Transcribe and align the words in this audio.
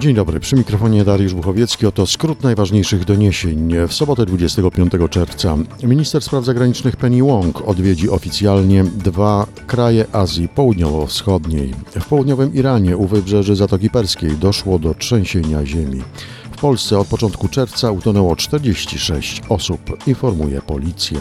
Dzień 0.00 0.14
dobry, 0.14 0.40
przy 0.40 0.56
mikrofonie 0.56 1.04
Dariusz 1.04 1.34
Buchowiecki. 1.34 1.86
Oto 1.86 2.06
skrót 2.06 2.42
najważniejszych 2.42 3.04
doniesień. 3.04 3.72
W 3.88 3.94
sobotę 3.94 4.26
25 4.26 4.92
czerwca 5.10 5.56
minister 5.82 6.22
spraw 6.22 6.44
zagranicznych 6.44 6.96
Penny 6.96 7.22
Wong 7.22 7.68
odwiedzi 7.68 8.10
oficjalnie 8.10 8.84
dwa 8.84 9.46
kraje 9.66 10.04
Azji 10.12 10.48
Południowo-Wschodniej. 10.48 11.74
W 12.00 12.08
południowym 12.08 12.54
Iranie 12.54 12.96
u 12.96 13.06
wybrzeży 13.06 13.56
Zatoki 13.56 13.90
Perskiej 13.90 14.30
doszło 14.30 14.78
do 14.78 14.94
trzęsienia 14.94 15.66
ziemi. 15.66 16.02
W 16.52 16.60
Polsce 16.60 16.98
od 16.98 17.08
początku 17.08 17.48
czerwca 17.48 17.90
utonęło 17.90 18.36
46 18.36 19.42
osób, 19.48 19.80
informuje 20.06 20.62
policja. 20.62 21.20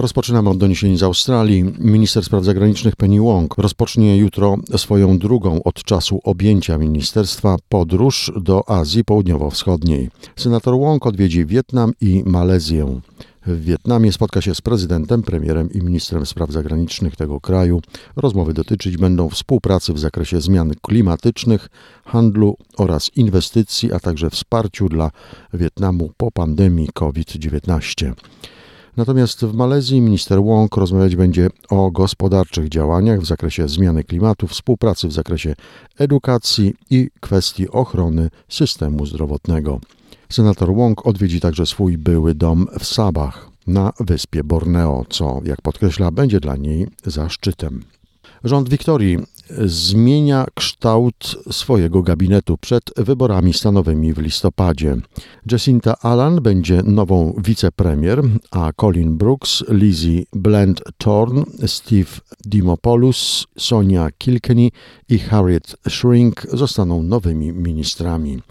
Rozpoczynamy 0.00 0.50
od 0.50 0.58
doniesień 0.58 0.98
z 0.98 1.02
Australii. 1.02 1.64
Minister 1.78 2.24
spraw 2.24 2.44
zagranicznych 2.44 2.96
Penny 2.96 3.20
Wong 3.20 3.58
rozpocznie 3.58 4.16
jutro 4.16 4.56
swoją 4.76 5.18
drugą 5.18 5.62
od 5.62 5.84
czasu 5.84 6.20
objęcia 6.24 6.78
ministerstwa 6.78 7.56
podróż 7.68 8.32
do 8.40 8.70
Azji 8.70 9.04
Południowo-Wschodniej. 9.04 10.10
Senator 10.36 10.78
Wong 10.78 11.06
odwiedzi 11.06 11.46
Wietnam 11.46 11.92
i 12.00 12.22
Malezję. 12.26 13.00
W 13.46 13.64
Wietnamie 13.64 14.12
spotka 14.12 14.40
się 14.40 14.54
z 14.54 14.60
prezydentem, 14.60 15.22
premierem 15.22 15.72
i 15.72 15.78
ministrem 15.78 16.26
spraw 16.26 16.50
zagranicznych 16.50 17.16
tego 17.16 17.40
kraju. 17.40 17.82
Rozmowy 18.16 18.54
dotyczyć 18.54 18.96
będą 18.96 19.28
współpracy 19.28 19.92
w 19.92 19.98
zakresie 19.98 20.40
zmian 20.40 20.72
klimatycznych, 20.82 21.68
handlu 22.04 22.56
oraz 22.76 23.10
inwestycji, 23.16 23.92
a 23.92 24.00
także 24.00 24.30
wsparciu 24.30 24.88
dla 24.88 25.10
Wietnamu 25.54 26.10
po 26.16 26.30
pandemii 26.30 26.88
COVID-19. 26.94 28.12
Natomiast 28.96 29.44
w 29.44 29.54
Malezji 29.54 30.00
minister 30.00 30.42
Wong 30.42 30.76
rozmawiać 30.76 31.16
będzie 31.16 31.48
o 31.68 31.90
gospodarczych 31.90 32.68
działaniach 32.68 33.20
w 33.20 33.26
zakresie 33.26 33.68
zmiany 33.68 34.04
klimatu, 34.04 34.46
współpracy 34.46 35.08
w 35.08 35.12
zakresie 35.12 35.54
edukacji 35.98 36.74
i 36.90 37.10
kwestii 37.20 37.68
ochrony 37.68 38.30
systemu 38.48 39.06
zdrowotnego. 39.06 39.80
Senator 40.28 40.74
Wong 40.74 41.06
odwiedzi 41.06 41.40
także 41.40 41.66
swój 41.66 41.98
były 41.98 42.34
dom 42.34 42.66
w 42.78 42.84
Sabach 42.84 43.50
na 43.66 43.92
wyspie 44.00 44.44
Borneo, 44.44 45.04
co, 45.08 45.40
jak 45.44 45.62
podkreśla, 45.62 46.10
będzie 46.10 46.40
dla 46.40 46.56
niej 46.56 46.86
zaszczytem. 47.04 47.82
Rząd 48.44 48.68
Wiktorii 48.68 49.18
zmienia 49.64 50.46
kształt 50.54 51.36
swojego 51.50 52.02
gabinetu 52.02 52.56
przed 52.58 52.84
wyborami 52.96 53.52
stanowymi 53.52 54.12
w 54.12 54.18
listopadzie. 54.18 54.96
Jacinta 55.52 55.94
Allen 56.02 56.40
będzie 56.42 56.82
nową 56.82 57.34
wicepremier, 57.44 58.22
a 58.50 58.72
Colin 58.80 59.16
Brooks, 59.16 59.64
Lizzie 59.68 60.22
Blend 60.32 60.82
Thorne, 60.98 61.42
Steve 61.66 62.20
Dimopoulos, 62.46 63.46
Sonia 63.58 64.08
Kilkenny 64.18 64.68
i 65.08 65.18
Harriet 65.18 65.76
Shrink 65.88 66.46
zostaną 66.52 67.02
nowymi 67.02 67.52
ministrami. 67.52 68.42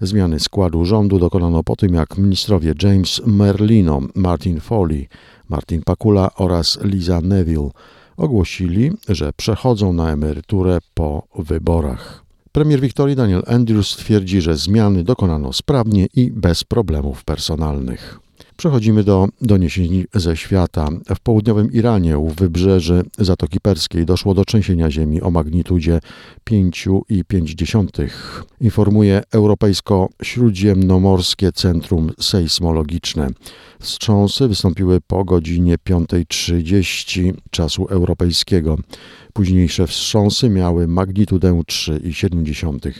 Zmiany 0.00 0.40
składu 0.40 0.84
rządu 0.84 1.18
dokonano 1.18 1.62
po 1.62 1.76
tym, 1.76 1.94
jak 1.94 2.18
ministrowie 2.18 2.74
James 2.82 3.22
Merlino, 3.26 4.00
Martin 4.14 4.60
Foley, 4.60 5.08
Martin 5.48 5.82
Pakula 5.82 6.30
oraz 6.34 6.78
Liza 6.82 7.20
Neville 7.20 7.70
ogłosili, 8.16 8.90
że 9.08 9.32
przechodzą 9.32 9.92
na 9.92 10.12
emeryturę 10.12 10.78
po 10.94 11.22
wyborach. 11.38 12.24
Premier 12.52 12.80
Wiktorii 12.80 13.16
Daniel 13.16 13.42
Andrews 13.46 13.96
twierdzi, 13.96 14.40
że 14.40 14.56
zmiany 14.56 15.04
dokonano 15.04 15.52
sprawnie 15.52 16.06
i 16.14 16.30
bez 16.30 16.64
problemów 16.64 17.24
personalnych. 17.24 18.25
Przechodzimy 18.56 19.04
do 19.04 19.28
doniesień 19.40 20.04
ze 20.14 20.36
świata. 20.36 20.88
W 21.16 21.20
południowym 21.20 21.72
Iranie 21.72 22.18
u 22.18 22.28
wybrzeży 22.28 23.02
Zatoki 23.18 23.60
Perskiej 23.60 24.06
doszło 24.06 24.34
do 24.34 24.44
trzęsienia 24.44 24.90
ziemi 24.90 25.22
o 25.22 25.30
magnitudzie 25.30 26.00
5,5. 26.50 28.08
Informuje 28.60 29.22
Europejsko-Śródziemnomorskie 29.32 31.52
Centrum 31.52 32.10
Sejsmologiczne. 32.20 33.28
Wstrząsy 33.80 34.48
wystąpiły 34.48 35.00
po 35.00 35.24
godzinie 35.24 35.74
5.30 35.88 37.34
czasu 37.50 37.86
europejskiego. 37.86 38.78
Późniejsze 39.32 39.86
wstrząsy 39.86 40.50
miały 40.50 40.88
magnitudę 40.88 41.52
3,7. 41.52 42.92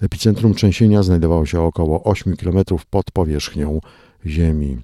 Epicentrum 0.00 0.54
trzęsienia 0.54 1.02
znajdowało 1.02 1.46
się 1.46 1.60
około 1.60 2.04
8 2.04 2.36
km 2.36 2.64
pod 2.90 3.10
powierzchnią 3.10 3.80
Ziemi. 4.26 4.78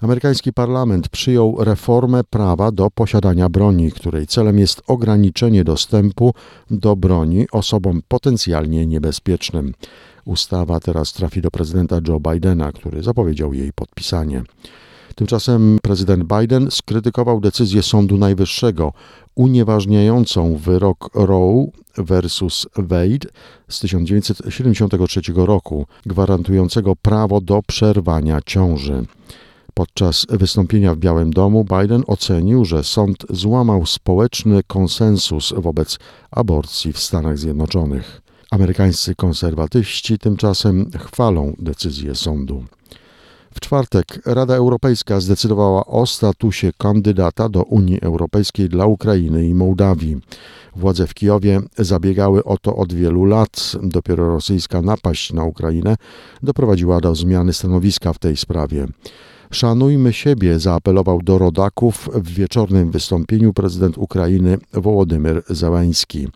Amerykański 0.00 0.52
parlament 0.52 1.08
przyjął 1.08 1.64
reformę 1.64 2.24
prawa 2.24 2.72
do 2.72 2.90
posiadania 2.90 3.48
broni, 3.48 3.92
której 3.92 4.26
celem 4.26 4.58
jest 4.58 4.82
ograniczenie 4.86 5.64
dostępu 5.64 6.34
do 6.70 6.96
broni 6.96 7.46
osobom 7.52 8.02
potencjalnie 8.08 8.86
niebezpiecznym. 8.86 9.74
Ustawa 10.24 10.80
teraz 10.80 11.12
trafi 11.12 11.42
do 11.42 11.50
prezydenta 11.50 12.00
Joe 12.08 12.20
Bidena, 12.20 12.72
który 12.72 13.02
zapowiedział 13.02 13.54
jej 13.54 13.72
podpisanie. 13.72 14.42
Tymczasem 15.16 15.78
prezydent 15.82 16.24
Biden 16.24 16.70
skrytykował 16.70 17.40
decyzję 17.40 17.82
Sądu 17.82 18.18
Najwyższego 18.18 18.92
unieważniającą 19.34 20.56
wyrok 20.56 21.10
Roe 21.14 21.66
versus 21.98 22.66
Wade 22.76 23.28
z 23.68 23.80
1973 23.80 25.20
roku, 25.36 25.86
gwarantującego 26.06 26.96
prawo 26.96 27.40
do 27.40 27.62
przerwania 27.66 28.40
ciąży. 28.46 29.04
Podczas 29.74 30.26
wystąpienia 30.30 30.94
w 30.94 30.98
Białym 30.98 31.32
Domu 31.32 31.64
Biden 31.64 32.02
ocenił, 32.06 32.64
że 32.64 32.84
sąd 32.84 33.26
złamał 33.30 33.86
społeczny 33.86 34.62
konsensus 34.66 35.54
wobec 35.56 35.98
aborcji 36.30 36.92
w 36.92 36.98
Stanach 36.98 37.38
Zjednoczonych. 37.38 38.22
Amerykańscy 38.50 39.14
konserwatyści 39.14 40.18
tymczasem 40.18 40.90
chwalą 40.98 41.54
decyzję 41.58 42.14
sądu. 42.14 42.64
W 43.56 43.60
czwartek 43.60 44.20
Rada 44.26 44.54
Europejska 44.54 45.20
zdecydowała 45.20 45.86
o 45.86 46.06
statusie 46.06 46.72
kandydata 46.78 47.48
do 47.48 47.62
Unii 47.62 48.00
Europejskiej 48.02 48.68
dla 48.68 48.86
Ukrainy 48.86 49.46
i 49.46 49.54
Mołdawii. 49.54 50.16
Władze 50.76 51.06
w 51.06 51.14
Kijowie 51.14 51.60
zabiegały 51.78 52.44
o 52.44 52.58
to 52.58 52.76
od 52.76 52.92
wielu 52.92 53.24
lat. 53.24 53.72
Dopiero 53.82 54.28
rosyjska 54.28 54.82
napaść 54.82 55.32
na 55.32 55.44
Ukrainę 55.44 55.96
doprowadziła 56.42 57.00
do 57.00 57.14
zmiany 57.14 57.52
stanowiska 57.52 58.12
w 58.12 58.18
tej 58.18 58.36
sprawie. 58.36 58.86
Szanujmy 59.50 60.12
siebie, 60.12 60.58
zaapelował 60.58 61.22
do 61.22 61.38
rodaków 61.38 62.08
w 62.14 62.28
wieczornym 62.34 62.90
wystąpieniu 62.90 63.52
prezydent 63.52 63.98
Ukrainy 63.98 64.58
Wołodymyr 64.72 65.42
Załański. 65.48 66.28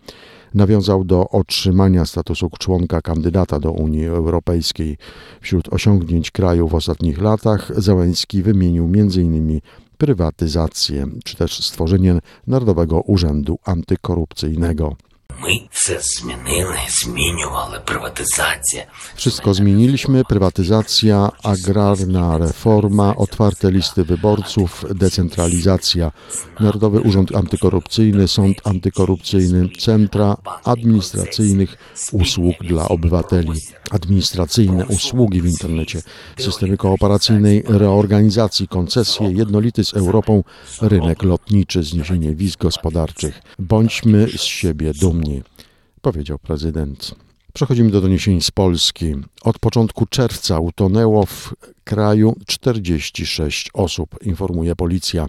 Nawiązał 0.55 1.05
do 1.05 1.29
otrzymania 1.29 2.07
statusu 2.07 2.51
członka 2.59 3.01
kandydata 3.01 3.61
do 3.61 3.73
Unii 3.73 4.07
Europejskiej. 4.07 4.97
Wśród 5.41 5.69
osiągnięć 5.73 6.31
kraju 6.31 6.69
w 6.69 6.75
ostatnich 6.75 7.21
latach 7.21 7.73
Załański 7.77 8.43
wymienił 8.43 8.85
m.in. 8.85 9.61
prywatyzację, 9.99 11.07
czy 11.25 11.37
też 11.37 11.65
stworzenie 11.67 12.19
Narodowego 12.47 13.01
Urzędu 13.01 13.59
Antykorupcyjnego 13.65 14.97
Ми 15.40 15.62
це 15.72 16.00
змінили, 16.02 16.78
змінювали 16.90 17.80
prywatyzację. 17.86 18.88
Wszystko 19.16 19.54
zmieniliśmy, 19.54 20.24
prywatyzacja, 20.24 21.32
agrarna 21.44 22.38
reforma, 22.38 23.16
otwarte 23.16 23.72
listy 23.72 24.04
wyborców, 24.04 24.86
decentralizacja, 24.96 26.12
Narodowy 26.60 27.00
Urząd 27.00 27.36
Antykorupcyjny, 27.36 28.28
Sąd 28.28 28.62
Antykorupcyjny, 28.64 29.70
centra 29.80 30.38
administracyjnych 30.64 31.78
usług 32.12 32.56
dla 32.64 32.88
obywateli, 32.88 33.62
administracyjne 33.92 34.86
usługi 34.86 35.42
w 35.42 35.46
internecie, 35.46 36.02
systemy 36.40 36.78
kooperacyjnej 36.78 37.64
reorganizacji, 37.68 38.68
koncesje, 38.68 39.32
jednolity 39.32 39.84
z 39.84 39.94
Europą 39.94 40.44
rynek 40.82 41.24
lotniczy, 41.24 41.84
zniesienie 41.84 42.36
wiz 42.36 42.56
gospodarczych. 42.56 43.42
Bądźmy 43.60 44.28
z 44.28 44.42
siebie 44.42 44.94
dumni, 44.94 45.29
powiedział 46.01 46.39
prezydent. 46.39 47.15
Przechodzimy 47.55 47.91
do 47.91 48.01
doniesień 48.01 48.41
z 48.41 48.51
Polski. 48.51 49.15
Od 49.43 49.59
początku 49.59 50.07
czerwca 50.07 50.61
utonęło 50.61 51.27
w 51.27 51.55
kraju 51.85 52.35
46 52.47 53.71
osób, 53.75 54.17
informuje 54.23 54.77
policja. 54.77 55.29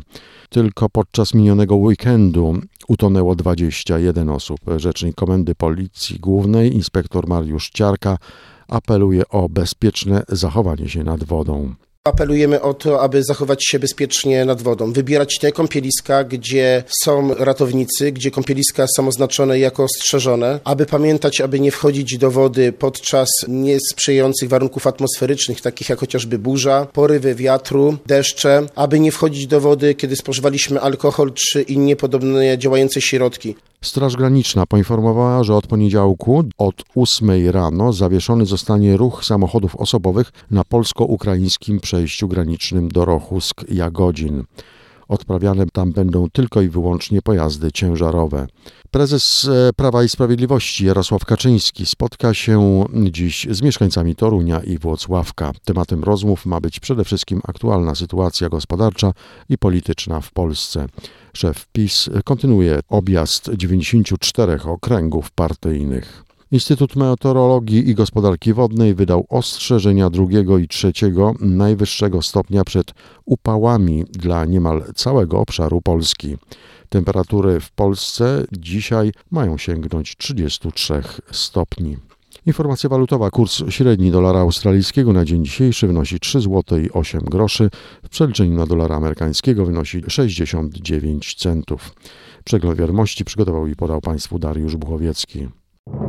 Tylko 0.49 0.89
podczas 0.89 1.33
minionego 1.33 1.75
weekendu 1.75 2.61
utonęło 2.87 3.35
21 3.35 4.29
osób. 4.29 4.59
Rzecznik 4.77 5.15
Komendy 5.15 5.55
Policji 5.55 6.19
Głównej, 6.19 6.75
inspektor 6.75 7.27
Mariusz 7.27 7.69
Ciarka, 7.69 8.17
apeluje 8.67 9.27
o 9.29 9.49
bezpieczne 9.49 10.23
zachowanie 10.27 10.89
się 10.89 11.03
nad 11.03 11.23
wodą. 11.23 11.75
Apelujemy 12.03 12.61
o 12.61 12.73
to, 12.73 13.01
aby 13.01 13.23
zachować 13.23 13.65
się 13.65 13.79
bezpiecznie 13.79 14.45
nad 14.45 14.61
wodą, 14.61 14.93
wybierać 14.93 15.37
te 15.39 15.51
kąpieliska, 15.51 16.23
gdzie 16.23 16.83
są 17.03 17.33
ratownicy, 17.33 18.11
gdzie 18.11 18.31
kąpieliska 18.31 18.85
są 18.95 19.07
oznaczone 19.07 19.59
jako 19.59 19.83
ostrzeżone, 19.83 20.59
aby 20.63 20.85
pamiętać, 20.85 21.41
aby 21.41 21.59
nie 21.59 21.71
wchodzić 21.71 22.17
do 22.17 22.31
wody 22.31 22.73
podczas 22.73 23.29
niesprzyjających 23.47 24.49
warunków 24.49 24.87
atmosferycznych, 24.87 25.61
takich 25.61 25.89
jak 25.89 25.99
chociażby 25.99 26.39
burza, 26.39 26.87
porywy 26.93 27.35
wiatru, 27.35 27.97
deszcze, 28.05 28.65
aby 28.75 28.99
nie 28.99 29.11
wchodzić 29.11 29.47
do 29.47 29.61
wody, 29.61 29.95
kiedy 29.95 30.15
spożywaliśmy 30.15 30.79
alkohol 30.81 31.31
czy 31.33 31.61
inne 31.61 31.95
podobne 31.95 32.57
działające 32.57 33.01
środki. 33.01 33.55
Straż 33.83 34.15
Graniczna 34.15 34.65
poinformowała, 34.65 35.43
że 35.43 35.55
od 35.55 35.67
poniedziałku 35.67 36.43
od 36.57 36.83
8 36.95 37.49
rano 37.49 37.93
zawieszony 37.93 38.45
zostanie 38.45 38.97
ruch 38.97 39.25
samochodów 39.25 39.75
osobowych 39.75 40.31
na 40.51 40.63
polsko-ukraińskim 40.63 41.79
przejściu 41.79 42.27
granicznym 42.27 42.89
Dorochusk-Jagodzin. 42.89 44.43
Odprawiane 45.11 45.65
tam 45.73 45.91
będą 45.91 46.29
tylko 46.29 46.61
i 46.61 46.69
wyłącznie 46.69 47.21
pojazdy 47.21 47.71
ciężarowe. 47.71 48.47
Prezes 48.91 49.47
e, 49.51 49.73
Prawa 49.73 50.03
i 50.03 50.09
Sprawiedliwości 50.09 50.85
Jarosław 50.85 51.25
Kaczyński 51.25 51.85
spotka 51.85 52.33
się 52.33 52.85
dziś 53.11 53.47
z 53.51 53.61
mieszkańcami 53.61 54.15
Torunia 54.15 54.59
i 54.59 54.77
Włocławka. 54.77 55.51
Tematem 55.65 56.03
rozmów 56.03 56.45
ma 56.45 56.59
być 56.59 56.79
przede 56.79 57.03
wszystkim 57.03 57.41
aktualna 57.47 57.95
sytuacja 57.95 58.49
gospodarcza 58.49 59.13
i 59.49 59.57
polityczna 59.57 60.21
w 60.21 60.31
Polsce. 60.31 60.87
Szef 61.33 61.67
PiS 61.71 62.09
kontynuuje 62.25 62.79
objazd 62.89 63.49
94 63.53 64.61
okręgów 64.63 65.31
partyjnych. 65.31 66.30
Instytut 66.51 66.95
Meteorologii 66.95 67.89
i 67.89 67.95
Gospodarki 67.95 68.53
Wodnej 68.53 68.95
wydał 68.95 69.25
ostrzeżenia 69.29 70.09
drugiego 70.09 70.57
i 70.57 70.67
trzeciego 70.67 71.33
najwyższego 71.39 72.21
stopnia 72.21 72.63
przed 72.63 72.93
upałami 73.25 74.05
dla 74.09 74.45
niemal 74.45 74.83
całego 74.95 75.39
obszaru 75.39 75.81
Polski. 75.81 76.37
Temperatury 76.89 77.59
w 77.59 77.71
Polsce 77.71 78.45
dzisiaj 78.51 79.11
mają 79.31 79.57
sięgnąć 79.57 80.17
33 80.17 81.01
stopni. 81.31 81.97
Informacja 82.45 82.89
walutowa. 82.89 83.29
Kurs 83.29 83.63
średni 83.69 84.11
dolara 84.11 84.39
australijskiego 84.39 85.13
na 85.13 85.25
dzień 85.25 85.45
dzisiejszy 85.45 85.87
wynosi 85.87 86.19
3 86.19 86.41
zł 86.41 86.79
i 86.79 86.91
8 86.91 87.21
groszy. 87.21 87.69
W 88.03 88.09
przeliczeniu 88.09 88.57
na 88.57 88.65
dolara 88.65 88.95
amerykańskiego 88.95 89.65
wynosi 89.65 90.01
69 90.07 91.35
centów. 91.35 91.95
Przegląd 92.43 92.79
wiadomości 92.79 93.25
przygotował 93.25 93.67
i 93.67 93.75
podał 93.75 94.01
Państwu 94.01 94.39
Dariusz 94.39 94.75
Buchowiecki. 94.75 95.60